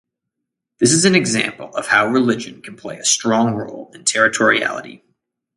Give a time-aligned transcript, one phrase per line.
[0.79, 5.03] This is an example of how religion can play a strong role in territoriality.